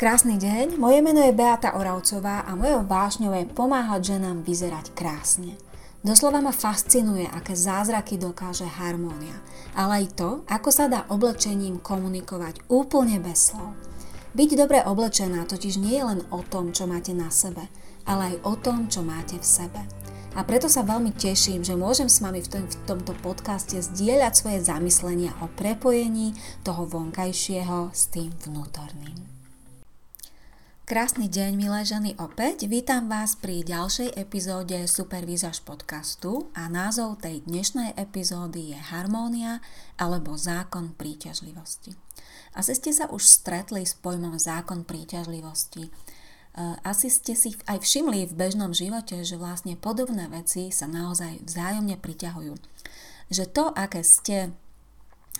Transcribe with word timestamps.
Krásny 0.00 0.40
deň, 0.40 0.80
moje 0.80 1.04
meno 1.04 1.20
je 1.20 1.36
Beata 1.36 1.76
Oravcová 1.76 2.48
a 2.48 2.56
mojou 2.56 2.88
vášňou 2.88 3.36
je 3.36 3.44
pomáhať 3.52 4.16
ženám 4.16 4.40
vyzerať 4.40 4.96
krásne. 4.96 5.60
Doslova 6.00 6.40
ma 6.40 6.56
fascinuje, 6.56 7.28
aké 7.28 7.52
zázraky 7.52 8.16
dokáže 8.16 8.64
harmónia, 8.64 9.36
ale 9.76 10.00
aj 10.00 10.16
to, 10.16 10.30
ako 10.48 10.72
sa 10.72 10.88
dá 10.88 11.04
oblečením 11.12 11.84
komunikovať 11.84 12.64
úplne 12.72 13.20
bez 13.20 13.52
slov. 13.52 13.76
Byť 14.32 14.50
dobre 14.56 14.80
oblečená 14.80 15.44
totiž 15.44 15.76
nie 15.76 16.00
je 16.00 16.08
len 16.08 16.24
o 16.32 16.40
tom, 16.48 16.72
čo 16.72 16.88
máte 16.88 17.12
na 17.12 17.28
sebe, 17.28 17.68
ale 18.08 18.32
aj 18.32 18.36
o 18.48 18.54
tom, 18.56 18.88
čo 18.88 19.04
máte 19.04 19.36
v 19.36 19.44
sebe. 19.44 19.84
A 20.32 20.40
preto 20.48 20.72
sa 20.72 20.80
veľmi 20.80 21.12
teším, 21.12 21.60
že 21.60 21.76
môžem 21.76 22.08
s 22.08 22.24
vami 22.24 22.40
v, 22.40 22.48
tom, 22.48 22.64
v 22.64 22.76
tomto 22.88 23.12
podcaste 23.20 23.76
zdieľať 23.76 24.32
svoje 24.32 24.64
zamyslenia 24.64 25.36
o 25.44 25.52
prepojení 25.60 26.32
toho 26.64 26.88
vonkajšieho 26.88 27.92
s 27.92 28.08
tým 28.08 28.32
vnútorným. 28.48 29.39
Krásny 30.90 31.30
deň, 31.30 31.54
milé 31.54 31.86
ženy, 31.86 32.10
opäť. 32.18 32.66
Vítam 32.66 33.06
vás 33.06 33.38
pri 33.38 33.62
ďalšej 33.62 34.10
epizóde 34.18 34.74
Supervízaž 34.90 35.62
podcastu 35.62 36.50
a 36.50 36.66
názov 36.66 37.22
tej 37.22 37.46
dnešnej 37.46 37.94
epizódy 37.94 38.74
je 38.74 38.78
Harmónia 38.90 39.62
alebo 39.94 40.34
Zákon 40.34 40.98
príťažlivosti. 40.98 41.94
Asi 42.58 42.74
ste 42.74 42.90
sa 42.90 43.06
už 43.06 43.22
stretli 43.22 43.86
s 43.86 43.94
pojmom 43.94 44.34
Zákon 44.34 44.82
príťažlivosti. 44.82 45.86
E, 45.86 45.90
asi 46.82 47.06
ste 47.06 47.38
si 47.38 47.54
aj 47.70 47.86
všimli 47.86 48.26
v 48.26 48.34
bežnom 48.34 48.74
živote, 48.74 49.22
že 49.22 49.38
vlastne 49.38 49.78
podobné 49.78 50.26
veci 50.26 50.74
sa 50.74 50.90
naozaj 50.90 51.46
vzájomne 51.46 52.02
priťahujú. 52.02 52.58
Že 53.30 53.44
to, 53.54 53.70
aké 53.78 54.02
ste 54.02 54.58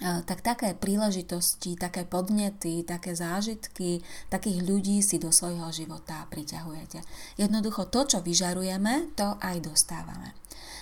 tak 0.00 0.40
také 0.40 0.72
príležitosti, 0.72 1.76
také 1.76 2.08
podnety, 2.08 2.80
také 2.88 3.12
zážitky, 3.12 4.00
takých 4.32 4.64
ľudí 4.64 5.04
si 5.04 5.20
do 5.20 5.28
svojho 5.28 5.68
života 5.68 6.24
priťahujete. 6.32 7.04
Jednoducho 7.36 7.92
to, 7.92 8.08
čo 8.08 8.18
vyžarujeme, 8.24 9.12
to 9.12 9.36
aj 9.44 9.60
dostávame. 9.60 10.32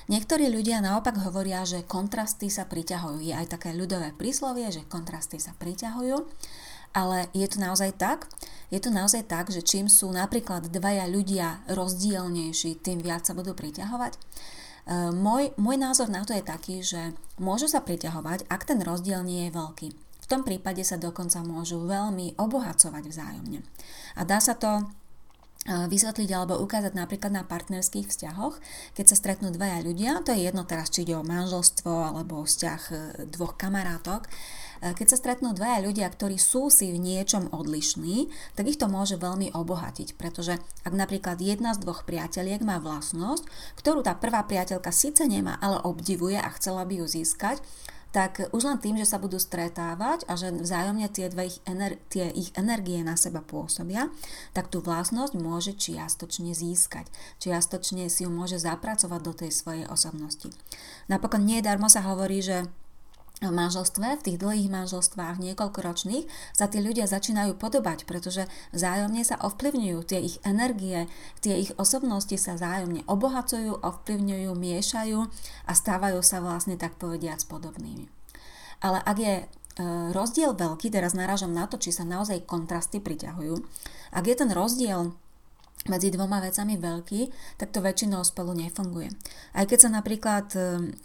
Niektorí 0.09 0.49
ľudia 0.49 0.81
naopak 0.81 1.21
hovoria, 1.21 1.69
že 1.69 1.85
kontrasty 1.85 2.49
sa 2.49 2.65
priťahujú. 2.65 3.21
Je 3.21 3.35
aj 3.37 3.59
také 3.59 3.77
ľudové 3.77 4.17
príslovie, 4.17 4.71
že 4.73 4.87
kontrasty 4.89 5.37
sa 5.37 5.53
priťahujú. 5.53 6.17
Ale 6.97 7.29
je 7.37 7.45
to 7.45 7.61
naozaj 7.61 7.93
tak? 8.01 8.25
Je 8.73 8.81
to 8.81 8.89
naozaj 8.89 9.29
tak, 9.29 9.53
že 9.53 9.61
čím 9.61 9.93
sú 9.93 10.09
napríklad 10.09 10.73
dvaja 10.73 11.05
ľudia 11.05 11.61
rozdielnejší, 11.69 12.81
tým 12.81 13.05
viac 13.05 13.29
sa 13.29 13.37
budú 13.37 13.53
priťahovať? 13.53 14.17
Ehm, 14.89 15.21
môj, 15.21 15.53
môj 15.61 15.77
názor 15.77 16.09
na 16.09 16.25
to 16.25 16.33
je 16.33 16.41
taký, 16.41 16.81
že 16.81 17.13
môžu 17.37 17.69
sa 17.69 17.85
priťahovať, 17.85 18.49
ak 18.49 18.65
ten 18.65 18.81
rozdiel 18.81 19.21
nie 19.21 19.47
je 19.47 19.53
veľký. 19.53 19.89
V 20.25 20.27
tom 20.27 20.45
prípade 20.45 20.81
sa 20.81 20.97
dokonca 20.97 21.45
môžu 21.45 21.85
veľmi 21.85 22.41
obohacovať 22.41 23.05
vzájomne. 23.05 23.61
A 24.17 24.21
dá 24.25 24.41
sa 24.41 24.57
to 24.57 24.89
ehm, 25.69 25.93
vysvetliť 25.93 26.33
alebo 26.33 26.57
ukázať 26.65 26.97
napríklad 26.97 27.37
na 27.37 27.45
partnerských 27.45 28.09
vzťahoch, 28.09 28.57
keď 28.97 29.05
sa 29.13 29.17
stretnú 29.21 29.53
dvaja 29.53 29.85
ľudia, 29.85 30.25
to 30.25 30.33
je 30.33 30.49
jedno 30.49 30.65
teraz, 30.65 30.89
či 30.89 31.05
ide 31.05 31.21
o 31.21 31.27
manželstvo 31.27 31.93
alebo 31.93 32.49
vzťah 32.49 32.81
e, 32.89 32.97
dvoch 33.29 33.61
kamarátok, 33.61 34.25
keď 34.81 35.07
sa 35.11 35.21
stretnú 35.21 35.55
dvaja 35.55 35.83
ľudia, 35.85 36.07
ktorí 36.11 36.39
sú 36.39 36.71
si 36.71 36.91
v 36.91 36.99
niečom 36.99 37.51
odlišní, 37.51 38.31
tak 38.55 38.71
ich 38.71 38.79
to 38.81 38.87
môže 38.87 39.19
veľmi 39.19 39.53
obohatiť, 39.53 40.15
pretože 40.15 40.59
ak 40.87 40.93
napríklad 40.95 41.39
jedna 41.43 41.75
z 41.75 41.83
dvoch 41.83 42.07
priateliek 42.07 42.63
má 42.63 42.79
vlastnosť, 42.79 43.45
ktorú 43.79 44.07
tá 44.07 44.15
prvá 44.15 44.47
priateľka 44.47 44.95
síce 44.95 45.27
nemá, 45.27 45.59
ale 45.59 45.83
obdivuje 45.83 46.39
a 46.39 46.49
chcela 46.55 46.87
by 46.87 47.03
ju 47.03 47.07
získať, 47.07 47.61
tak 48.09 48.49
už 48.57 48.65
len 48.65 48.81
tým, 48.81 48.97
že 48.97 49.05
sa 49.05 49.21
budú 49.21 49.37
stretávať 49.37 50.25
a 50.25 50.33
že 50.33 50.49
vzájomne 50.49 51.13
tie, 51.13 51.29
dve 51.29 51.53
ich, 51.53 51.61
ener- 51.69 52.01
tie 52.09 52.33
ich 52.33 52.57
energie 52.57 53.05
na 53.05 53.21
seba 53.21 53.45
pôsobia, 53.45 54.09
tak 54.57 54.73
tú 54.73 54.81
vlastnosť 54.81 55.37
môže 55.37 55.77
čiastočne 55.77 56.57
získať. 56.57 57.05
Čiastočne 57.37 58.09
si 58.09 58.25
ju 58.25 58.33
môže 58.33 58.57
zapracovať 58.57 59.21
do 59.21 59.33
tej 59.37 59.51
svojej 59.53 59.85
osobnosti. 59.93 60.49
Napokon 61.13 61.45
nie 61.45 61.61
darmo 61.61 61.93
sa 61.93 62.01
hovorí, 62.01 62.41
že 62.41 62.65
v 63.39 63.55
manželstve, 63.55 64.19
v 64.19 64.25
tých 64.25 64.39
dlhých 64.43 64.67
manželstvách 64.67 65.39
niekoľkoročných 65.39 66.27
sa 66.51 66.67
tí 66.67 66.83
ľudia 66.83 67.07
začínajú 67.07 67.55
podobať, 67.55 68.03
pretože 68.03 68.51
vzájomne 68.75 69.23
sa 69.23 69.39
ovplyvňujú, 69.39 69.99
tie 70.03 70.19
ich 70.19 70.43
energie, 70.43 71.07
tie 71.39 71.55
ich 71.63 71.71
osobnosti 71.79 72.35
sa 72.35 72.59
vzájomne 72.59 73.07
obohacujú, 73.07 73.79
ovplyvňujú, 73.79 74.51
miešajú 74.51 75.19
a 75.71 75.73
stávajú 75.73 76.19
sa 76.27 76.43
vlastne 76.43 76.75
tak 76.75 76.99
povediac 76.99 77.39
podobnými. 77.47 78.11
Ale 78.83 78.99
ak 79.07 79.17
je 79.19 79.35
e, 79.39 79.45
rozdiel 80.11 80.59
veľký, 80.59 80.91
teraz 80.91 81.15
narážam 81.15 81.55
na 81.55 81.71
to, 81.71 81.79
či 81.79 81.95
sa 81.95 82.03
naozaj 82.03 82.43
kontrasty 82.43 82.99
priťahujú, 82.99 83.55
ak 84.19 84.25
je 84.27 84.35
ten 84.35 84.51
rozdiel 84.51 85.15
medzi 85.89 86.13
dvoma 86.13 86.39
vecami 86.45 86.77
veľký, 86.77 87.21
tak 87.57 87.73
to 87.73 87.81
väčšinou 87.81 88.21
spolu 88.23 88.55
nefunguje. 88.55 89.09
Aj 89.57 89.65
keď 89.65 89.79
sa 89.89 89.91
napríklad 89.91 90.47
e, 90.55 90.59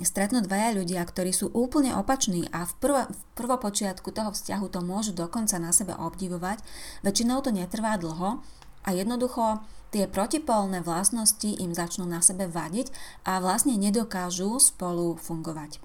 stretnú 0.04 0.44
dvaja 0.44 0.76
ľudia, 0.76 1.02
ktorí 1.04 1.32
sú 1.32 1.50
úplne 1.56 1.96
opační 1.96 2.46
a 2.52 2.68
v, 2.68 2.74
prvo, 2.78 3.02
v 3.08 3.22
prvopočiatku 3.40 4.12
toho 4.12 4.36
vzťahu 4.36 4.66
to 4.70 4.80
môžu 4.84 5.12
dokonca 5.16 5.56
na 5.58 5.72
sebe 5.72 5.96
obdivovať, 5.96 6.62
väčšinou 7.02 7.42
to 7.42 7.56
netrvá 7.56 7.96
dlho 7.96 8.44
a 8.84 8.90
jednoducho 8.92 9.64
tie 9.96 10.06
protipolné 10.06 10.84
vlastnosti 10.84 11.48
im 11.48 11.72
začnú 11.72 12.04
na 12.04 12.20
sebe 12.20 12.46
vadiť 12.52 12.92
a 13.24 13.40
vlastne 13.40 13.80
nedokážu 13.80 14.60
spolu 14.60 15.16
fungovať. 15.18 15.80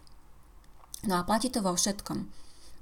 No 1.06 1.22
a 1.22 1.22
platí 1.22 1.47
to 1.48 1.62
vo 1.62 1.78
všetkom. 1.78 2.26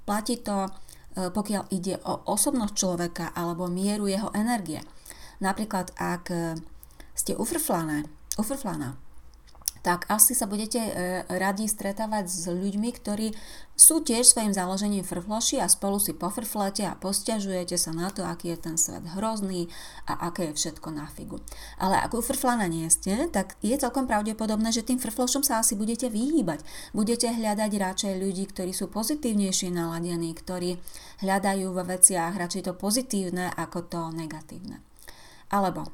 Platí 0.09 0.41
to, 0.41 0.67
e, 0.67 1.29
pokiaľ 1.29 1.69
ide 1.69 2.01
o 2.01 2.25
osobnosť 2.25 2.73
človeka 2.73 3.25
alebo 3.37 3.69
mieru 3.69 4.09
jeho 4.09 4.33
energie– 4.33 4.81
Napríklad, 5.37 5.93
ak 5.97 6.23
e, 6.33 6.57
ste 7.13 7.37
ufrflané, 7.37 8.09
ufrflaná, 8.37 8.97
tak 9.87 10.03
asi 10.11 10.35
sa 10.35 10.51
budete 10.51 10.83
e, 10.83 10.91
radi 11.31 11.63
stretávať 11.63 12.27
s 12.27 12.43
ľuďmi, 12.51 12.89
ktorí 12.91 13.31
sú 13.77 14.03
tiež 14.03 14.27
svojim 14.27 14.51
založením 14.51 15.07
frfloši 15.07 15.63
a 15.63 15.71
spolu 15.71 15.95
si 16.01 16.11
pofrflete 16.11 16.83
a 16.83 16.99
posťažujete 16.99 17.79
sa 17.79 17.95
na 17.95 18.11
to, 18.11 18.25
aký 18.27 18.51
je 18.51 18.57
ten 18.57 18.75
svet 18.75 19.05
hrozný 19.15 19.71
a 20.09 20.27
aké 20.27 20.51
je 20.51 20.57
všetko 20.59 20.91
na 20.91 21.07
figu. 21.07 21.39
Ale 21.79 21.95
ak 22.03 22.11
ufrflaná 22.17 22.67
nie 22.67 22.89
ste, 22.89 23.31
tak 23.31 23.55
je 23.63 23.77
celkom 23.79 24.09
pravdepodobné, 24.09 24.73
že 24.73 24.83
tým 24.83 24.99
frflošom 24.99 25.45
sa 25.45 25.63
asi 25.63 25.77
budete 25.77 26.09
vyhýbať. 26.09 26.65
Budete 26.91 27.31
hľadať 27.31 27.71
radšej 27.71 28.13
ľudí, 28.17 28.49
ktorí 28.49 28.75
sú 28.75 28.89
pozitívnejšie 28.89 29.71
naladení, 29.71 30.35
ktorí 30.35 30.81
hľadajú 31.21 31.69
vo 31.71 31.83
veciach 31.85 32.33
radšej 32.33 32.65
to 32.65 32.73
pozitívne 32.75 33.53
ako 33.53 33.85
to 33.87 34.01
negatívne. 34.11 34.86
Alebo 35.47 35.87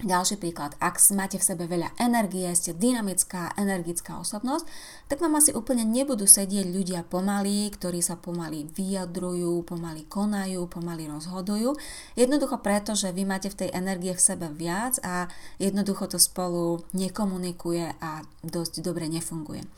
ďalší 0.00 0.40
príklad, 0.40 0.72
ak 0.80 0.96
máte 1.12 1.36
v 1.36 1.44
sebe 1.44 1.68
veľa 1.68 1.92
energie, 2.00 2.48
ste 2.56 2.72
dynamická, 2.72 3.52
energická 3.60 4.16
osobnosť, 4.16 4.64
tak 5.12 5.20
vám 5.20 5.36
asi 5.36 5.52
úplne 5.52 5.84
nebudú 5.84 6.24
sedieť 6.24 6.66
ľudia 6.72 7.00
pomalí, 7.04 7.68
ktorí 7.68 8.00
sa 8.00 8.16
pomaly 8.16 8.64
vyjadrujú, 8.72 9.60
pomaly 9.68 10.08
konajú, 10.08 10.64
pomaly 10.72 11.04
rozhodujú. 11.10 11.76
Jednoducho 12.16 12.64
preto, 12.64 12.96
že 12.96 13.12
vy 13.12 13.28
máte 13.28 13.52
v 13.52 13.66
tej 13.66 13.70
energie 13.76 14.16
v 14.16 14.24
sebe 14.24 14.48
viac 14.48 14.96
a 15.04 15.28
jednoducho 15.60 16.08
to 16.08 16.16
spolu 16.16 16.80
nekomunikuje 16.96 17.92
a 18.00 18.24
dosť 18.40 18.80
dobre 18.80 19.04
nefunguje. 19.10 19.68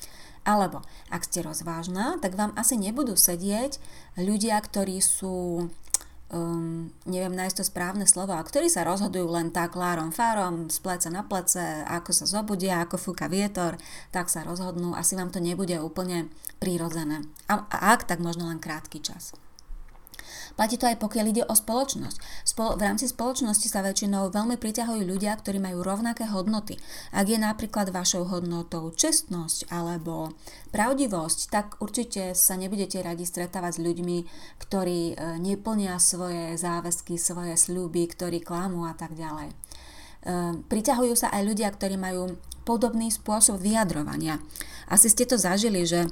Alebo 0.42 0.82
ak 1.06 1.22
ste 1.22 1.46
rozvážna, 1.46 2.18
tak 2.18 2.34
vám 2.34 2.50
asi 2.58 2.74
nebudú 2.74 3.14
sedieť 3.14 3.78
ľudia, 4.18 4.58
ktorí 4.58 4.98
sú 4.98 5.70
um, 6.32 6.88
neviem 7.04 7.36
nájsť 7.36 7.56
to 7.60 7.64
správne 7.68 8.08
slovo, 8.08 8.32
a 8.34 8.42
ktorí 8.42 8.72
sa 8.72 8.82
rozhodujú 8.88 9.28
len 9.28 9.52
tak 9.52 9.76
lárom 9.76 10.10
fárom, 10.10 10.72
z 10.72 10.80
pleca 10.80 11.08
na 11.12 11.22
plece, 11.22 11.62
ako 11.86 12.10
sa 12.10 12.24
zobudia, 12.26 12.82
ako 12.82 12.96
fúka 12.98 13.28
vietor, 13.28 13.76
tak 14.10 14.32
sa 14.32 14.42
rozhodnú, 14.42 14.96
asi 14.96 15.14
vám 15.14 15.30
to 15.30 15.38
nebude 15.38 15.76
úplne 15.78 16.32
prírodzené. 16.58 17.22
A, 17.46 17.68
a 17.68 17.76
ak, 17.94 18.08
tak 18.08 18.18
možno 18.18 18.48
len 18.48 18.58
krátky 18.58 19.04
čas. 19.04 19.36
Platí 20.52 20.76
to 20.76 20.84
aj 20.84 21.00
pokiaľ 21.00 21.26
ide 21.32 21.44
o 21.48 21.54
spoločnosť. 21.56 22.16
Spol- 22.44 22.76
v 22.76 22.84
rámci 22.84 23.08
spoločnosti 23.08 23.68
sa 23.68 23.80
väčšinou 23.80 24.28
veľmi 24.28 24.60
priťahujú 24.60 25.02
ľudia, 25.02 25.32
ktorí 25.36 25.58
majú 25.58 25.80
rovnaké 25.80 26.28
hodnoty. 26.28 26.76
Ak 27.12 27.28
je 27.28 27.40
napríklad 27.40 27.88
vašou 27.90 28.28
hodnotou 28.28 28.92
čestnosť 28.92 29.72
alebo 29.72 30.36
pravdivosť, 30.70 31.38
tak 31.48 31.66
určite 31.80 32.36
sa 32.36 32.56
nebudete 32.60 33.00
radi 33.00 33.24
stretávať 33.24 33.80
s 33.80 33.84
ľuďmi, 33.84 34.18
ktorí 34.60 35.00
e, 35.12 35.14
neplnia 35.40 35.96
svoje 35.96 36.56
záväzky, 36.60 37.16
svoje 37.16 37.56
sľuby, 37.56 38.08
ktorí 38.12 38.44
klamú 38.44 38.84
a 38.84 38.94
tak 38.96 39.16
ďalej. 39.16 39.52
E, 39.52 39.54
priťahujú 40.68 41.14
sa 41.16 41.32
aj 41.32 41.42
ľudia, 41.48 41.68
ktorí 41.72 41.96
majú 41.96 42.36
podobný 42.62 43.10
spôsob 43.10 43.58
vyjadrovania. 43.58 44.38
Asi 44.86 45.10
ste 45.10 45.26
to 45.26 45.34
zažili, 45.34 45.82
že 45.82 46.06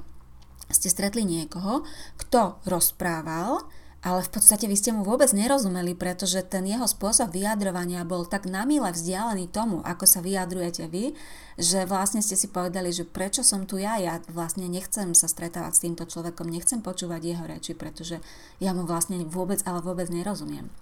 ste 0.71 0.87
stretli 0.87 1.27
niekoho, 1.27 1.83
kto 2.19 2.63
rozprával, 2.67 3.67
ale 4.01 4.25
v 4.25 4.33
podstate 4.33 4.65
vy 4.65 4.77
ste 4.81 4.97
mu 4.97 5.05
vôbec 5.05 5.29
nerozumeli, 5.37 5.93
pretože 5.93 6.41
ten 6.49 6.65
jeho 6.65 6.89
spôsob 6.89 7.37
vyjadrovania 7.37 8.01
bol 8.09 8.25
tak 8.25 8.49
namile 8.49 8.89
vzdialený 8.97 9.53
tomu, 9.53 9.85
ako 9.85 10.09
sa 10.09 10.25
vyjadrujete 10.25 10.89
vy, 10.89 11.13
že 11.61 11.85
vlastne 11.85 12.25
ste 12.25 12.33
si 12.33 12.49
povedali, 12.49 12.89
že 12.97 13.05
prečo 13.05 13.45
som 13.45 13.69
tu 13.69 13.77
ja, 13.77 14.01
ja 14.01 14.25
vlastne 14.33 14.73
nechcem 14.73 15.13
sa 15.13 15.29
stretávať 15.29 15.73
s 15.77 15.83
týmto 15.85 16.09
človekom, 16.09 16.49
nechcem 16.49 16.81
počúvať 16.81 17.21
jeho 17.21 17.45
reči, 17.45 17.77
pretože 17.77 18.25
ja 18.57 18.73
mu 18.73 18.89
vlastne 18.89 19.21
vôbec, 19.29 19.61
ale 19.69 19.85
vôbec 19.85 20.09
nerozumiem. 20.09 20.73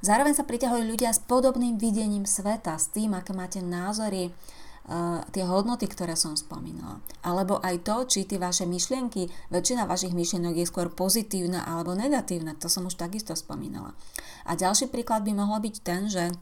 Zároveň 0.00 0.32
sa 0.32 0.48
priťahujú 0.48 0.84
ľudia 0.88 1.12
s 1.12 1.20
podobným 1.20 1.76
videním 1.76 2.24
sveta, 2.24 2.80
s 2.80 2.88
tým, 2.92 3.12
aké 3.12 3.36
máte 3.36 3.60
názory, 3.60 4.32
tie 5.32 5.44
hodnoty, 5.48 5.88
ktoré 5.88 6.12
som 6.12 6.36
spomínala. 6.36 7.00
Alebo 7.24 7.56
aj 7.64 7.88
to, 7.88 7.96
či 8.04 8.28
tie 8.28 8.36
vaše 8.36 8.68
myšlienky, 8.68 9.32
väčšina 9.48 9.88
vašich 9.88 10.12
myšlienok 10.12 10.60
je 10.60 10.68
skôr 10.68 10.92
pozitívna 10.92 11.64
alebo 11.64 11.96
negatívna, 11.96 12.52
to 12.60 12.68
som 12.68 12.84
už 12.84 13.00
takisto 13.00 13.32
spomínala. 13.32 13.96
A 14.44 14.52
ďalší 14.60 14.92
príklad 14.92 15.24
by 15.24 15.32
mohol 15.32 15.64
byť 15.64 15.76
ten, 15.80 16.12
že 16.12 16.36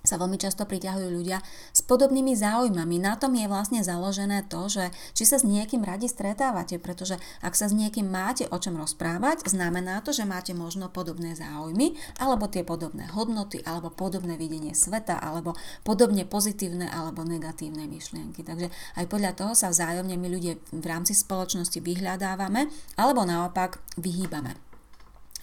sa 0.00 0.16
veľmi 0.16 0.40
často 0.40 0.64
priťahujú 0.64 1.08
ľudia 1.12 1.44
s 1.76 1.84
podobnými 1.84 2.32
záujmami. 2.32 2.96
Na 2.96 3.20
tom 3.20 3.36
je 3.36 3.44
vlastne 3.44 3.84
založené 3.84 4.48
to, 4.48 4.72
že 4.72 4.88
či 5.12 5.28
sa 5.28 5.36
s 5.36 5.44
niekým 5.44 5.84
radi 5.84 6.08
stretávate, 6.08 6.80
pretože 6.80 7.20
ak 7.44 7.52
sa 7.52 7.68
s 7.68 7.76
niekým 7.76 8.08
máte 8.08 8.48
o 8.48 8.56
čom 8.56 8.80
rozprávať, 8.80 9.44
znamená 9.44 10.00
to, 10.00 10.16
že 10.16 10.24
máte 10.24 10.56
možno 10.56 10.88
podobné 10.88 11.36
záujmy, 11.36 12.00
alebo 12.16 12.48
tie 12.48 12.64
podobné 12.64 13.12
hodnoty, 13.12 13.60
alebo 13.68 13.92
podobné 13.92 14.40
videnie 14.40 14.72
sveta, 14.72 15.20
alebo 15.20 15.52
podobne 15.84 16.24
pozitívne 16.24 16.88
alebo 16.88 17.20
negatívne 17.20 17.84
myšlienky. 17.84 18.40
Takže 18.40 18.72
aj 18.96 19.04
podľa 19.04 19.32
toho 19.36 19.52
sa 19.52 19.68
vzájomne 19.68 20.16
my 20.16 20.28
ľudia 20.32 20.56
v 20.72 20.86
rámci 20.88 21.12
spoločnosti 21.12 21.76
vyhľadávame, 21.76 22.72
alebo 22.96 23.28
naopak 23.28 23.84
vyhýbame. 24.00 24.69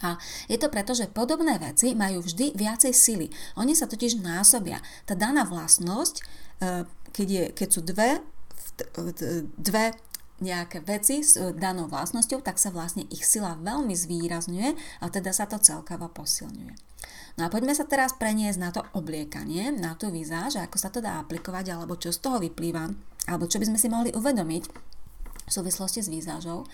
A 0.05 0.21
je 0.45 0.57
to 0.59 0.69
preto, 0.69 0.93
že 0.93 1.09
podobné 1.09 1.57
veci 1.57 1.97
majú 1.97 2.21
vždy 2.21 2.53
viacej 2.53 2.93
sily. 2.93 3.27
Oni 3.57 3.73
sa 3.73 3.89
totiž 3.89 4.21
násobia. 4.21 4.81
Tá 5.09 5.17
daná 5.17 5.45
vlastnosť, 5.47 6.15
e, 6.19 6.23
keď, 7.13 7.27
je, 7.27 7.43
keď 7.53 7.67
sú 7.69 7.81
dve, 7.81 8.21
dve 9.57 9.97
nejaké 10.37 10.85
veci 10.85 11.25
s 11.25 11.33
danou 11.57 11.89
vlastnosťou, 11.89 12.45
tak 12.45 12.61
sa 12.61 12.69
vlastne 12.69 13.09
ich 13.09 13.25
sila 13.25 13.57
veľmi 13.57 13.93
zvýrazňuje 13.97 15.01
a 15.01 15.05
teda 15.09 15.33
sa 15.33 15.49
to 15.49 15.57
celkovo 15.57 16.13
posilňuje. 16.13 16.77
No 17.37 17.45
a 17.45 17.53
poďme 17.53 17.73
sa 17.77 17.85
teraz 17.85 18.17
preniesť 18.17 18.59
na 18.61 18.69
to 18.73 18.81
obliekanie, 18.97 19.69
na 19.69 19.93
tú 19.93 20.09
vizáž, 20.09 20.57
ako 20.57 20.77
sa 20.77 20.89
to 20.89 21.01
dá 21.01 21.21
aplikovať, 21.21 21.73
alebo 21.73 21.93
čo 21.97 22.09
z 22.09 22.21
toho 22.21 22.41
vyplýva, 22.41 22.89
alebo 23.29 23.45
čo 23.45 23.61
by 23.61 23.69
sme 23.69 23.77
si 23.81 23.87
mohli 23.89 24.09
uvedomiť 24.09 24.63
v 25.47 25.51
súvislosti 25.53 26.01
s 26.01 26.09
výzážou. 26.09 26.65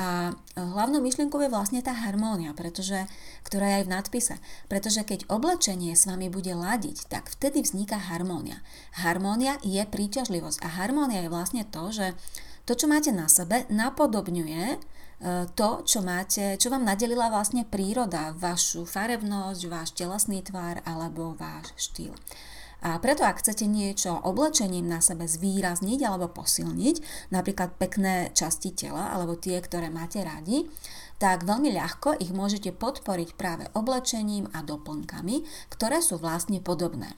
A 0.00 0.32
hlavnou 0.56 1.04
myšlienkou 1.04 1.44
je 1.44 1.52
vlastne 1.52 1.84
tá 1.84 1.92
harmónia, 1.92 2.56
pretože, 2.56 3.04
ktorá 3.44 3.68
je 3.68 3.76
aj 3.78 3.84
v 3.84 3.92
nadpise. 3.92 4.34
Pretože 4.64 5.04
keď 5.04 5.28
oblečenie 5.28 5.92
s 5.92 6.08
vami 6.08 6.32
bude 6.32 6.56
ladiť, 6.56 7.12
tak 7.12 7.28
vtedy 7.28 7.60
vzniká 7.60 8.00
harmónia. 8.00 8.64
Harmónia 8.96 9.60
je 9.60 9.84
príťažlivosť 9.84 10.64
a 10.64 10.68
harmónia 10.80 11.20
je 11.20 11.28
vlastne 11.28 11.68
to, 11.68 11.92
že 11.92 12.16
to, 12.64 12.72
čo 12.72 12.88
máte 12.88 13.12
na 13.12 13.28
sebe, 13.28 13.68
napodobňuje 13.68 14.64
e, 14.72 14.78
to, 15.52 15.84
čo 15.84 16.00
máte, 16.00 16.56
čo 16.56 16.72
vám 16.72 16.88
nadelila 16.88 17.28
vlastne 17.28 17.68
príroda, 17.68 18.32
vašu 18.32 18.88
farebnosť, 18.88 19.60
váš 19.68 19.92
telesný 19.92 20.40
tvár 20.40 20.80
alebo 20.88 21.36
váš 21.36 21.76
štýl. 21.76 22.16
A 22.80 22.96
preto 22.98 23.28
ak 23.28 23.44
chcete 23.44 23.68
niečo 23.68 24.16
oblečením 24.16 24.88
na 24.88 25.04
sebe 25.04 25.28
zvýrazniť 25.28 26.00
alebo 26.00 26.32
posilniť, 26.32 27.28
napríklad 27.28 27.76
pekné 27.76 28.32
časti 28.32 28.72
tela 28.72 29.12
alebo 29.12 29.36
tie, 29.36 29.60
ktoré 29.60 29.92
máte 29.92 30.24
radi, 30.24 30.64
tak 31.20 31.44
veľmi 31.44 31.76
ľahko 31.76 32.16
ich 32.16 32.32
môžete 32.32 32.72
podporiť 32.72 33.36
práve 33.36 33.68
oblečením 33.76 34.48
a 34.56 34.64
doplnkami, 34.64 35.44
ktoré 35.68 36.00
sú 36.00 36.16
vlastne 36.16 36.64
podobné. 36.64 37.12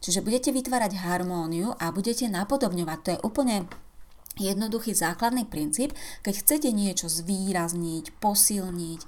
Čiže 0.00 0.22
budete 0.22 0.54
vytvárať 0.54 1.02
harmóniu 1.02 1.74
a 1.76 1.90
budete 1.90 2.30
napodobňovať. 2.30 2.98
To 3.02 3.08
je 3.10 3.22
úplne 3.26 3.56
jednoduchý 4.40 4.96
základný 4.96 5.44
princíp, 5.44 5.92
keď 6.24 6.34
chcete 6.40 6.68
niečo 6.72 7.12
zvýrazniť, 7.12 8.16
posilniť 8.18 9.00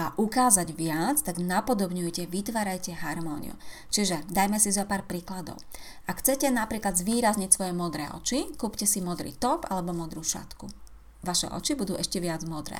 a 0.00 0.16
ukázať 0.16 0.72
viac, 0.72 1.20
tak 1.20 1.36
napodobňujte, 1.36 2.24
vytvárajte 2.24 2.96
harmóniu. 2.96 3.52
Čiže 3.92 4.24
dajme 4.32 4.56
si 4.56 4.72
zo 4.72 4.88
pár 4.88 5.04
príkladov. 5.04 5.60
Ak 6.08 6.24
chcete 6.24 6.48
napríklad 6.48 6.96
zvýrazniť 6.96 7.50
svoje 7.52 7.76
modré 7.76 8.08
oči, 8.08 8.48
kúpte 8.56 8.88
si 8.88 9.04
modrý 9.04 9.36
top 9.36 9.68
alebo 9.68 9.92
modrú 9.92 10.24
šatku. 10.24 10.87
Vaše 11.18 11.50
oči 11.50 11.74
budú 11.74 11.98
ešte 11.98 12.22
viac 12.22 12.46
modré. 12.46 12.78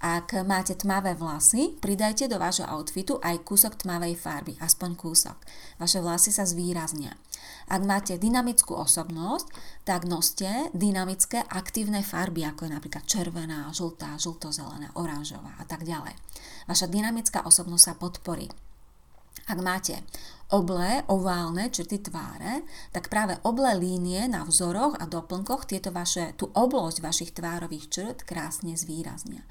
Ak 0.00 0.32
máte 0.48 0.72
tmavé 0.76 1.12
vlasy, 1.12 1.76
pridajte 1.76 2.24
do 2.24 2.40
vášho 2.40 2.64
outfitu 2.64 3.20
aj 3.20 3.44
kúsok 3.44 3.84
tmavej 3.84 4.16
farby, 4.16 4.56
aspoň 4.56 4.96
kúsok. 4.96 5.36
Vaše 5.76 6.00
vlasy 6.00 6.32
sa 6.32 6.48
zvýraznia. 6.48 7.16
Ak 7.68 7.84
máte 7.84 8.16
dynamickú 8.16 8.72
osobnosť, 8.76 9.52
tak 9.84 10.08
noste 10.08 10.72
dynamické 10.72 11.44
aktívne 11.52 12.00
farby, 12.00 12.48
ako 12.48 12.64
je 12.68 12.72
napríklad 12.72 13.04
červená, 13.04 13.68
žltá, 13.76 14.16
žltozelená, 14.16 14.96
oranžová 14.96 15.52
a 15.60 15.64
tak 15.68 15.84
ďalej. 15.84 16.16
Vaša 16.64 16.88
dynamická 16.88 17.44
osobnosť 17.44 17.84
sa 17.84 17.94
podporí. 17.96 18.48
Ak 19.50 19.58
máte 19.58 19.98
oblé, 20.54 21.02
oválne 21.10 21.74
črty 21.74 22.06
tváre, 22.06 22.62
tak 22.94 23.10
práve 23.10 23.34
oblé 23.42 23.74
línie 23.74 24.30
na 24.30 24.46
vzoroch 24.46 24.94
a 24.94 25.10
doplnkoch 25.10 25.66
tieto 25.66 25.90
vaše, 25.90 26.38
tú 26.38 26.54
oblasť 26.54 27.02
vašich 27.02 27.34
tvárových 27.34 27.90
črt 27.90 28.18
krásne 28.22 28.78
zvýraznia 28.78 29.42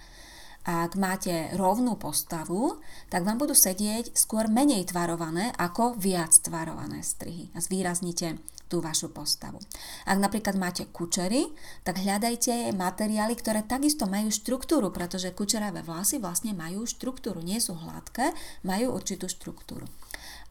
ak 0.68 1.00
máte 1.00 1.50
rovnú 1.56 1.96
postavu, 1.96 2.78
tak 3.08 3.24
vám 3.24 3.40
budú 3.40 3.56
sedieť 3.56 4.12
skôr 4.14 4.52
menej 4.52 4.92
tvarované 4.92 5.56
ako 5.56 5.96
viac 5.96 6.36
tvarované 6.36 7.00
strihy 7.00 7.50
a 7.56 7.64
zvýraznite 7.64 8.38
tú 8.70 8.86
vašu 8.86 9.10
postavu. 9.10 9.58
Ak 10.06 10.22
napríklad 10.22 10.54
máte 10.54 10.86
kučery, 10.86 11.50
tak 11.82 11.98
hľadajte 11.98 12.70
materiály, 12.78 13.34
ktoré 13.34 13.66
takisto 13.66 14.06
majú 14.06 14.30
štruktúru, 14.30 14.94
pretože 14.94 15.34
kučeravé 15.34 15.82
vlasy 15.82 16.22
vlastne 16.22 16.54
majú 16.54 16.86
štruktúru, 16.86 17.42
nie 17.42 17.58
sú 17.58 17.74
hladké, 17.74 18.30
majú 18.62 18.94
určitú 18.94 19.26
štruktúru. 19.26 19.90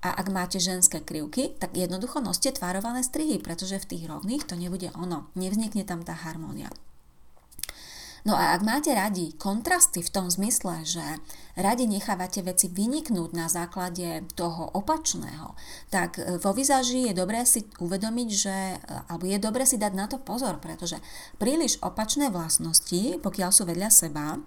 A 0.02 0.14
ak 0.14 0.30
máte 0.30 0.58
ženské 0.58 1.02
krivky, 1.02 1.54
tak 1.58 1.74
jednoducho 1.74 2.18
noste 2.22 2.54
tvarované 2.54 3.02
strihy, 3.02 3.38
pretože 3.38 3.78
v 3.82 3.88
tých 3.94 4.04
rovných 4.06 4.46
to 4.46 4.54
nebude 4.54 4.90
ono. 4.94 5.30
Nevznikne 5.38 5.82
tam 5.86 6.02
tá 6.06 6.14
harmónia. 6.14 6.70
No 8.26 8.34
a 8.34 8.54
ak 8.56 8.62
máte 8.66 8.90
radi 8.90 9.34
kontrasty 9.38 10.02
v 10.02 10.10
tom 10.10 10.26
zmysle, 10.26 10.82
že 10.82 11.02
radi 11.54 11.86
nechávate 11.86 12.42
veci 12.42 12.70
vyniknúť 12.70 13.30
na 13.34 13.46
základe 13.46 14.26
toho 14.34 14.70
opačného, 14.74 15.54
tak 15.90 16.18
e, 16.18 16.38
vo 16.38 16.50
vizáži 16.54 17.10
je 17.10 17.14
dobré 17.14 17.42
si 17.46 17.66
uvedomiť, 17.78 18.28
že, 18.30 18.56
e, 18.74 18.76
alebo 19.10 19.24
je 19.26 19.38
dobré 19.38 19.62
si 19.66 19.78
dať 19.78 19.92
na 19.94 20.06
to 20.10 20.18
pozor, 20.22 20.58
pretože 20.62 20.98
príliš 21.38 21.78
opačné 21.82 22.30
vlastnosti, 22.30 23.22
pokiaľ 23.22 23.50
sú 23.50 23.62
vedľa 23.66 23.90
seba, 23.90 24.38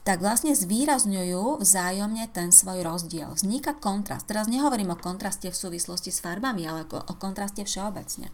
tak 0.00 0.24
vlastne 0.24 0.56
zvýrazňujú 0.56 1.60
vzájomne 1.60 2.24
ten 2.32 2.48
svoj 2.50 2.80
rozdiel. 2.80 3.36
Vzniká 3.36 3.76
kontrast. 3.76 4.24
Teraz 4.24 4.48
nehovorím 4.48 4.96
o 4.96 5.00
kontraste 5.00 5.52
v 5.52 5.60
súvislosti 5.60 6.08
s 6.08 6.24
farbami, 6.24 6.64
ale 6.64 6.88
o 6.88 7.14
kontraste 7.20 7.62
všeobecne. 7.62 8.32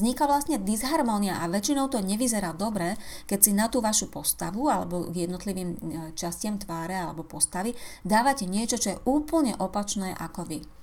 Vzniká 0.00 0.24
vlastne 0.24 0.56
disharmónia 0.56 1.44
a 1.44 1.52
väčšinou 1.52 1.92
to 1.92 2.00
nevyzerá 2.00 2.56
dobre, 2.56 2.96
keď 3.28 3.38
si 3.38 3.52
na 3.52 3.68
tú 3.68 3.84
vašu 3.84 4.08
postavu 4.08 4.72
alebo 4.72 5.12
k 5.12 5.28
jednotlivým 5.28 5.70
e, 5.72 5.78
častiem 6.16 6.56
tváre 6.56 6.96
alebo 6.96 7.28
postavy 7.28 7.76
dávate 8.00 8.48
niečo, 8.48 8.80
čo 8.80 8.88
je 8.96 9.02
úplne 9.04 9.52
opačné 9.60 10.16
ako 10.16 10.48
vy. 10.48 10.81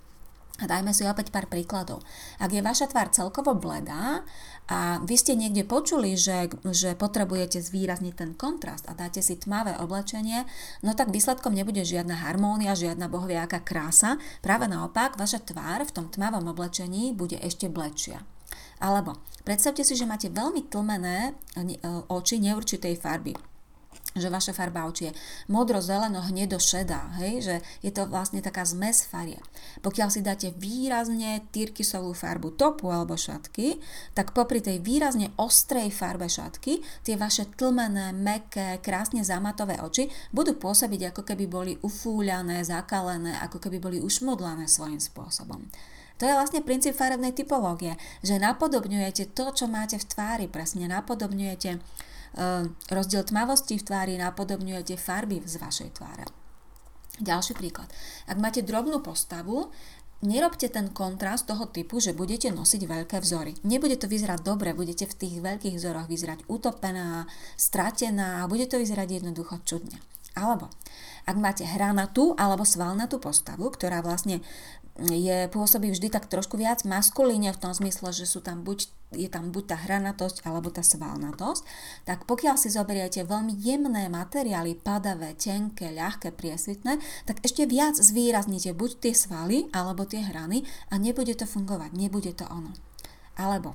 A 0.60 0.68
dajme 0.68 0.92
si 0.92 1.08
opäť 1.08 1.32
pár 1.32 1.48
príkladov. 1.48 2.04
Ak 2.38 2.52
je 2.52 2.60
vaša 2.60 2.92
tvár 2.92 3.10
celkovo 3.16 3.56
bledá 3.56 4.28
a 4.68 5.00
vy 5.02 5.16
ste 5.16 5.40
niekde 5.40 5.64
počuli, 5.64 6.20
že, 6.20 6.52
že 6.68 7.00
potrebujete 7.00 7.64
zvýrazniť 7.64 8.14
ten 8.14 8.32
kontrast 8.36 8.86
a 8.92 8.94
dáte 8.94 9.24
si 9.24 9.40
tmavé 9.40 9.80
oblečenie, 9.80 10.44
no 10.84 10.92
tak 10.94 11.16
výsledkom 11.16 11.56
nebude 11.56 11.82
žiadna 11.88 12.28
harmónia, 12.28 12.76
žiadna 12.76 13.08
bohoviaká 13.08 13.64
krása. 13.64 14.20
Práve 14.44 14.68
naopak, 14.68 15.16
vaša 15.16 15.42
tvár 15.48 15.88
v 15.88 15.96
tom 15.96 16.06
tmavom 16.12 16.52
oblečení 16.52 17.16
bude 17.16 17.40
ešte 17.40 17.72
blečia. 17.72 18.22
Alebo 18.80 19.20
predstavte 19.48 19.84
si, 19.84 19.96
že 19.96 20.08
máte 20.08 20.32
veľmi 20.32 20.72
tlmené 20.72 21.36
e, 21.56 21.84
oči 22.08 22.40
neurčitej 22.40 22.96
farby 23.00 23.36
že 24.18 24.34
vaša 24.34 24.58
farba 24.58 24.90
očí 24.90 25.10
je 25.10 25.14
modro, 25.54 25.78
zeleno, 25.78 26.26
hnedo, 26.26 26.58
šedá, 26.58 27.14
hej, 27.22 27.46
že 27.46 27.56
je 27.86 27.92
to 27.94 28.10
vlastne 28.10 28.42
taká 28.42 28.66
zmes 28.66 29.06
farie. 29.06 29.38
Pokiaľ 29.86 30.10
si 30.10 30.26
dáte 30.26 30.50
výrazne 30.58 31.46
tyrkysovú 31.54 32.18
farbu 32.18 32.58
topu 32.58 32.90
alebo 32.90 33.14
šatky, 33.14 33.78
tak 34.18 34.34
popri 34.34 34.66
tej 34.66 34.82
výrazne 34.82 35.30
ostrej 35.38 35.94
farbe 35.94 36.26
šatky, 36.26 36.82
tie 37.06 37.16
vaše 37.22 37.46
tlmené, 37.54 38.10
meké, 38.10 38.82
krásne 38.82 39.22
zamatové 39.22 39.78
oči 39.78 40.10
budú 40.34 40.58
pôsobiť 40.58 41.14
ako 41.14 41.22
keby 41.22 41.46
boli 41.46 41.74
ufúľané, 41.86 42.66
zakalené, 42.66 43.38
ako 43.46 43.62
keby 43.62 43.78
boli 43.78 43.98
ušmudlané 44.02 44.66
svojím 44.66 44.98
spôsobom. 44.98 45.70
To 46.20 46.28
je 46.28 46.36
vlastne 46.36 46.60
princíp 46.60 47.00
farebnej 47.00 47.32
typológie, 47.32 47.96
že 48.20 48.42
napodobňujete 48.44 49.32
to, 49.32 49.56
čo 49.56 49.72
máte 49.72 49.96
v 49.96 50.04
tvári, 50.04 50.46
presne 50.52 50.92
napodobňujete 50.92 51.80
rozdiel 52.90 53.24
tmavosti 53.26 53.80
v 53.80 53.86
tvári 53.86 54.14
napodobňujete 54.20 55.00
farby 55.00 55.42
z 55.46 55.58
vašej 55.58 55.90
tváre. 55.98 56.26
Ďalší 57.20 57.58
príklad. 57.60 57.92
Ak 58.32 58.40
máte 58.40 58.64
drobnú 58.64 59.04
postavu, 59.04 59.72
Nerobte 60.20 60.68
ten 60.68 60.92
kontrast 60.92 61.48
toho 61.48 61.72
typu, 61.72 62.04
že 62.04 62.12
budete 62.12 62.52
nosiť 62.52 62.84
veľké 62.84 63.24
vzory. 63.24 63.56
Nebude 63.64 63.96
to 63.96 64.12
vyzerať 64.12 64.44
dobre, 64.44 64.76
budete 64.76 65.08
v 65.08 65.16
tých 65.16 65.40
veľkých 65.40 65.80
vzoroch 65.80 66.12
vyzerať 66.12 66.44
utopená, 66.52 67.24
stratená 67.56 68.44
a 68.44 68.50
bude 68.52 68.68
to 68.68 68.84
vyzerať 68.84 69.24
jednoducho 69.24 69.64
čudne. 69.64 69.96
Alebo 70.36 70.68
Ak 71.24 71.40
máte 71.40 71.64
hranatú 71.64 72.36
alebo 72.36 72.68
svalnatú 72.68 73.24
postavu, 73.24 73.72
ktorá 73.72 74.04
vlastne 74.04 74.44
je, 75.08 75.48
pôsobí 75.48 75.90
vždy 75.92 76.12
tak 76.12 76.28
trošku 76.28 76.60
viac 76.60 76.84
maskulíne 76.84 77.52
v 77.56 77.62
tom 77.62 77.72
zmysle, 77.72 78.12
že 78.12 78.28
sú 78.28 78.44
tam 78.44 78.68
buď, 78.68 78.92
je 79.16 79.30
tam 79.32 79.50
buď 79.50 79.64
tá 79.74 79.78
hranatosť 79.80 80.44
alebo 80.44 80.70
tá 80.70 80.84
svalnatosť, 80.84 81.64
tak 82.06 82.28
pokiaľ 82.30 82.56
si 82.60 82.70
zoberiete 82.70 83.24
veľmi 83.24 83.56
jemné 83.58 84.12
materiály, 84.12 84.78
padavé, 84.78 85.34
tenké, 85.40 85.92
ľahké, 85.96 86.36
priesvitné, 86.36 87.00
tak 87.24 87.42
ešte 87.42 87.66
viac 87.66 87.98
zvýraznite 87.98 88.76
buď 88.76 89.10
tie 89.10 89.14
svaly 89.16 89.72
alebo 89.74 90.06
tie 90.06 90.22
hrany 90.22 90.68
a 90.92 91.00
nebude 91.00 91.34
to 91.34 91.48
fungovať, 91.48 91.96
nebude 91.96 92.32
to 92.36 92.46
ono. 92.48 92.76
Alebo 93.40 93.72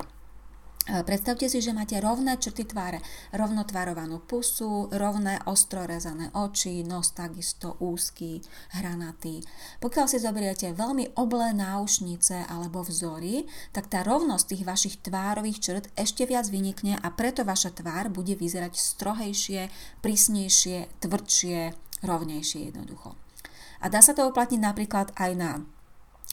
predstavte 0.84 1.48
si, 1.48 1.64
že 1.64 1.72
máte 1.72 1.96
rovné 1.96 2.36
črty 2.36 2.68
tváre, 2.68 3.00
rovnotvarovanú 3.32 4.20
pusu, 4.24 4.92
rovné 4.92 5.40
ostro 5.48 5.88
rezané 5.88 6.28
oči, 6.36 6.84
nos 6.84 7.16
takisto 7.16 7.80
úzky, 7.80 8.44
hranatý. 8.76 9.40
Pokiaľ 9.80 10.06
si 10.06 10.20
zoberiete 10.20 10.76
veľmi 10.76 11.16
oblé 11.16 11.56
náušnice 11.56 12.48
alebo 12.48 12.84
vzory, 12.84 13.48
tak 13.72 13.88
tá 13.88 14.04
rovnosť 14.04 14.44
tých 14.52 14.66
vašich 14.68 14.96
tvárových 15.00 15.60
črt 15.60 15.84
ešte 15.96 16.28
viac 16.28 16.44
vynikne 16.52 17.00
a 17.00 17.08
preto 17.12 17.48
vaša 17.48 17.72
tvár 17.72 18.12
bude 18.12 18.36
vyzerať 18.36 18.76
strohejšie, 18.76 19.72
prísnejšie, 20.04 21.00
tvrdšie, 21.00 21.58
rovnejšie 22.04 22.60
jednoducho. 22.72 23.16
A 23.80 23.92
dá 23.92 24.00
sa 24.00 24.16
to 24.16 24.28
uplatniť 24.28 24.60
napríklad 24.60 25.12
aj 25.16 25.32
na 25.36 25.50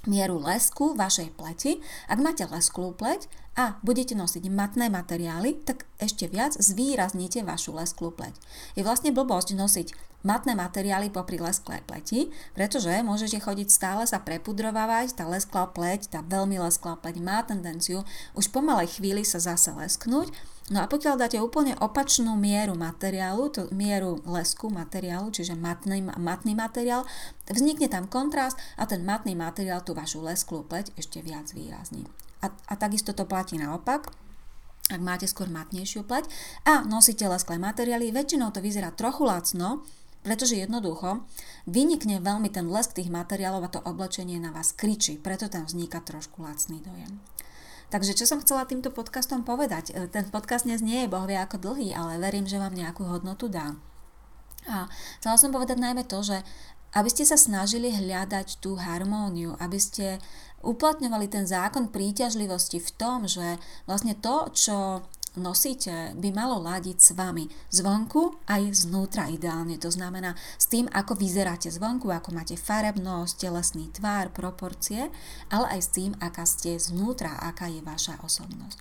mieru 0.10 0.42
lesku 0.42 0.98
vašej 0.98 1.38
pleti. 1.38 1.82
Ak 2.10 2.18
máte 2.18 2.48
lesklú 2.50 2.94
pleť 2.98 3.30
a 3.54 3.78
budete 3.86 4.18
nosiť 4.18 4.50
matné 4.50 4.90
materiály, 4.90 5.62
tak 5.62 5.86
ešte 6.02 6.26
viac 6.26 6.58
zvýraznite 6.58 7.46
vašu 7.46 7.76
lesklú 7.76 8.10
pleť. 8.10 8.34
Je 8.74 8.82
vlastne 8.82 9.14
blbosť 9.14 9.54
nosiť 9.54 9.88
matné 10.22 10.54
materiály 10.54 11.10
popri 11.10 11.42
lesklej 11.42 11.82
pleti, 11.86 12.30
pretože 12.54 12.94
môžete 13.02 13.42
chodiť 13.42 13.68
stále 13.70 14.04
sa 14.06 14.22
prepudrovávať, 14.22 15.18
tá 15.18 15.26
lesklá 15.26 15.70
pleť, 15.70 16.14
tá 16.14 16.22
veľmi 16.22 16.62
lesklá 16.62 16.98
pleť 16.98 17.18
má 17.22 17.42
tendenciu 17.42 18.06
už 18.38 18.54
po 18.54 18.62
malej 18.62 19.02
chvíli 19.02 19.26
sa 19.26 19.42
zase 19.42 19.74
lesknúť 19.74 20.30
No 20.70 20.86
a 20.86 20.86
pokiaľ 20.86 21.18
dáte 21.18 21.42
úplne 21.42 21.74
opačnú 21.82 22.38
mieru 22.38 22.78
materiálu, 22.78 23.50
to 23.50 23.62
mieru 23.74 24.22
lesku 24.30 24.70
materiálu, 24.70 25.34
čiže 25.34 25.58
matný, 25.58 26.06
matný 26.06 26.54
materiál, 26.54 27.04
vznikne 27.50 27.90
tam 27.90 28.06
kontrast 28.06 28.62
a 28.78 28.86
ten 28.86 29.02
matný 29.02 29.34
materiál 29.34 29.82
tú 29.82 29.98
vašu 29.98 30.22
lesklú 30.22 30.62
pleť 30.64 30.94
ešte 30.96 31.20
viac 31.26 31.50
výrazní. 31.52 32.06
A, 32.46 32.54
a 32.70 32.74
takisto 32.78 33.12
to 33.12 33.26
platí 33.26 33.58
naopak, 33.58 34.14
ak 34.92 35.02
máte 35.02 35.26
skôr 35.26 35.48
matnejšiu 35.48 36.04
pleť 36.04 36.28
a 36.68 36.84
nosíte 36.84 37.26
lesklé 37.26 37.58
materiály, 37.58 38.14
väčšinou 38.14 38.52
to 38.54 38.60
vyzerá 38.60 38.92
trochu 38.94 39.24
lacno, 39.24 39.82
pretože 40.22 40.54
jednoducho 40.54 41.26
vynikne 41.66 42.22
veľmi 42.22 42.54
ten 42.54 42.70
lesk 42.70 42.94
tých 42.94 43.10
materiálov 43.10 43.66
a 43.66 43.74
to 43.74 43.82
oblečenie 43.82 44.38
na 44.38 44.54
vás 44.54 44.76
kričí, 44.76 45.18
preto 45.18 45.50
tam 45.50 45.66
vzniká 45.66 46.04
trošku 46.06 46.46
lacný 46.46 46.78
dojem. 46.86 47.18
Takže 47.92 48.16
čo 48.16 48.24
som 48.24 48.40
chcela 48.40 48.64
týmto 48.64 48.88
podcastom 48.88 49.44
povedať? 49.44 49.92
E, 49.92 50.08
ten 50.08 50.24
podcast 50.32 50.64
dnes 50.64 50.80
nie 50.80 51.04
je 51.04 51.12
bohvie 51.12 51.36
ako 51.36 51.60
dlhý, 51.60 51.92
ale 51.92 52.24
verím, 52.24 52.48
že 52.48 52.56
vám 52.56 52.72
nejakú 52.72 53.04
hodnotu 53.04 53.52
dá. 53.52 53.76
A 54.64 54.88
chcela 55.20 55.36
som 55.36 55.52
povedať 55.52 55.76
najmä 55.76 56.08
to, 56.08 56.24
že 56.24 56.40
aby 56.96 57.12
ste 57.12 57.28
sa 57.28 57.36
snažili 57.36 57.92
hľadať 57.92 58.64
tú 58.64 58.80
harmóniu, 58.80 59.60
aby 59.60 59.76
ste 59.76 60.24
uplatňovali 60.64 61.28
ten 61.28 61.44
zákon 61.44 61.92
príťažlivosti 61.92 62.80
v 62.80 62.90
tom, 62.96 63.28
že 63.28 63.60
vlastne 63.84 64.16
to, 64.16 64.48
čo 64.56 65.04
nosíte, 65.40 66.12
by 66.18 66.30
malo 66.36 66.60
ladiť 66.60 66.98
s 67.00 67.10
vami 67.16 67.48
zvonku 67.72 68.44
aj 68.48 68.88
znútra 68.88 69.32
ideálne. 69.32 69.80
To 69.80 69.88
znamená 69.88 70.36
s 70.60 70.68
tým, 70.68 70.92
ako 70.92 71.16
vyzeráte 71.16 71.72
zvonku, 71.72 72.12
ako 72.12 72.36
máte 72.36 72.60
farebnosť, 72.60 73.48
telesný 73.48 73.92
tvár, 73.96 74.36
proporcie, 74.36 75.08
ale 75.48 75.66
aj 75.78 75.82
s 75.84 75.90
tým, 75.94 76.12
aká 76.20 76.44
ste 76.44 76.76
znútra, 76.76 77.40
aká 77.40 77.72
je 77.72 77.80
vaša 77.80 78.20
osobnosť. 78.20 78.78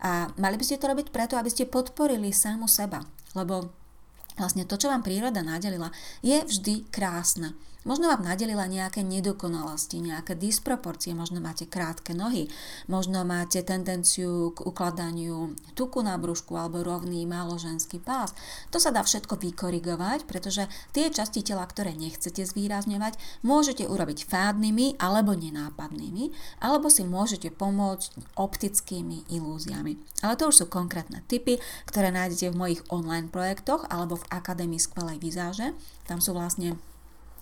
A 0.00 0.32
mali 0.40 0.56
by 0.56 0.64
ste 0.64 0.80
to 0.80 0.88
robiť 0.88 1.12
preto, 1.12 1.36
aby 1.36 1.52
ste 1.52 1.68
podporili 1.68 2.32
samu 2.32 2.64
seba, 2.64 3.04
lebo 3.36 3.79
vlastne 4.40 4.64
to, 4.64 4.80
čo 4.80 4.88
vám 4.88 5.04
príroda 5.04 5.44
nadelila, 5.44 5.92
je 6.24 6.40
vždy 6.40 6.88
krásne. 6.88 7.52
Možno 7.80 8.12
vám 8.12 8.20
nadelila 8.20 8.68
nejaké 8.68 9.00
nedokonalosti, 9.00 10.04
nejaké 10.04 10.36
disproporcie, 10.36 11.16
možno 11.16 11.40
máte 11.40 11.64
krátke 11.64 12.12
nohy, 12.12 12.44
možno 12.92 13.24
máte 13.24 13.64
tendenciu 13.64 14.52
k 14.52 14.68
ukladaniu 14.68 15.56
tuku 15.72 16.04
na 16.04 16.20
brúšku 16.20 16.52
alebo 16.60 16.84
rovný 16.84 17.24
máloženský 17.24 18.04
pás. 18.04 18.36
To 18.68 18.76
sa 18.76 18.92
dá 18.92 19.00
všetko 19.00 19.40
vykorigovať, 19.40 20.28
pretože 20.28 20.68
tie 20.92 21.08
časti 21.08 21.40
tela, 21.40 21.64
ktoré 21.64 21.96
nechcete 21.96 22.44
zvýrazňovať, 22.44 23.16
môžete 23.48 23.88
urobiť 23.88 24.28
fádnymi 24.28 25.00
alebo 25.00 25.32
nenápadnými, 25.32 26.36
alebo 26.60 26.92
si 26.92 27.08
môžete 27.08 27.48
pomôcť 27.48 28.36
optickými 28.36 29.24
ilúziami. 29.32 29.96
Ale 30.20 30.36
to 30.36 30.52
už 30.52 30.56
sú 30.60 30.64
konkrétne 30.68 31.24
typy, 31.32 31.56
ktoré 31.88 32.12
nájdete 32.12 32.52
v 32.52 32.60
mojich 32.60 32.80
online 32.92 33.32
projektoch 33.32 33.88
alebo 33.88 34.20
v 34.20 34.28
Akadémii 34.30 34.78
skvelej 34.78 35.18
výzáže. 35.18 35.74
Tam 36.06 36.22
sú 36.22 36.32
vlastne 36.32 36.78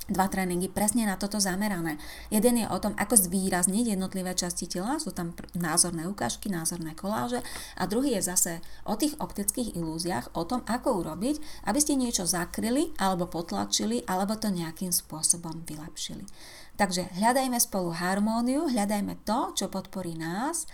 dva 0.09 0.25
tréningy 0.25 0.73
presne 0.73 1.04
na 1.04 1.21
toto 1.21 1.37
zamerané. 1.37 2.00
Jeden 2.33 2.64
je 2.64 2.66
o 2.73 2.80
tom, 2.80 2.97
ako 2.97 3.12
zvýrazniť 3.12 3.92
jednotlivé 3.92 4.33
časti 4.33 4.64
tela, 4.64 4.97
sú 4.97 5.12
tam 5.12 5.37
názorné 5.52 6.09
ukážky, 6.09 6.49
názorné 6.49 6.97
koláže 6.97 7.45
a 7.76 7.85
druhý 7.85 8.16
je 8.16 8.25
zase 8.25 8.52
o 8.88 8.97
tých 8.97 9.12
optických 9.21 9.76
ilúziách, 9.76 10.33
o 10.33 10.49
tom, 10.49 10.64
ako 10.64 11.04
urobiť, 11.04 11.68
aby 11.68 11.76
ste 11.76 12.00
niečo 12.00 12.25
zakryli 12.25 12.97
alebo 12.97 13.28
potlačili 13.28 14.00
alebo 14.09 14.33
to 14.40 14.49
nejakým 14.49 14.97
spôsobom 14.97 15.68
vylepšili. 15.68 16.25
Takže 16.80 17.12
hľadajme 17.21 17.61
spolu 17.61 17.92
harmóniu, 17.92 18.64
hľadajme 18.64 19.28
to, 19.28 19.52
čo 19.61 19.68
podporí 19.68 20.16
nás, 20.16 20.64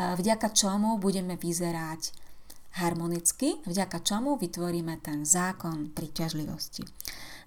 vďaka 0.00 0.48
čomu 0.56 0.96
budeme 0.96 1.36
vyzerať 1.36 2.27
harmonicky, 2.76 3.56
vďaka 3.64 4.04
čomu 4.04 4.36
vytvoríme 4.36 5.00
ten 5.00 5.24
zákon 5.24 5.96
príťažlivosti. 5.96 6.84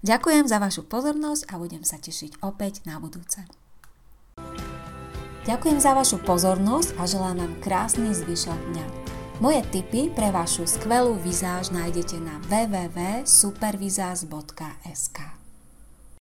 Ďakujem 0.02 0.50
za 0.50 0.58
vašu 0.58 0.82
pozornosť 0.90 1.54
a 1.54 1.62
budem 1.62 1.86
sa 1.86 2.02
tešiť 2.02 2.42
opäť 2.42 2.82
na 2.82 2.98
budúce. 2.98 3.46
Ďakujem 5.42 5.82
za 5.82 5.90
vašu 5.94 6.18
pozornosť 6.22 6.94
a 6.98 7.06
želám 7.06 7.36
vám 7.42 7.54
krásny 7.62 8.14
zvyšok 8.14 8.60
dňa. 8.74 8.86
Moje 9.42 9.58
tipy 9.74 10.06
pre 10.06 10.30
vašu 10.30 10.70
skvelú 10.70 11.18
vizáž 11.18 11.74
nájdete 11.74 12.14
na 12.22 12.38
www.supervizaz.sk. 12.46 15.41